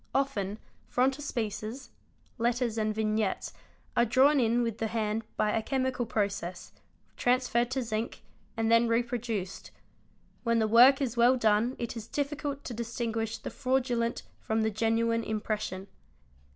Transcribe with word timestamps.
Often 0.15 0.57
frontispieces 0.89 1.89
(letters 2.39 2.79
and 2.79 2.91
vignettes) 2.91 3.53
are 3.95 4.03
drawn 4.03 4.39
in 4.39 4.63
with 4.63 4.79
the 4.79 4.87
hand 4.87 5.23
by 5.37 5.51
a 5.51 5.61
chemical 5.61 6.07
process, 6.07 6.71
transferred 7.17 7.69
to 7.69 7.83
zinc, 7.83 8.23
and 8.57 8.71
then 8.71 8.87
reproduced; 8.87 9.69
when 10.41 10.57
the 10.57 10.67
work 10.67 11.01
is 11.03 11.17
well 11.17 11.35
done 11.37 11.75
it 11.77 11.95
is 11.95 12.07
difficult 12.07 12.63
to 12.63 12.73
distinguish 12.73 13.37
the 13.37 13.51
fraudulent 13.51 14.23
from 14.39 14.63
the 14.63 14.71
genuine 14.71 15.23
impression. 15.23 15.85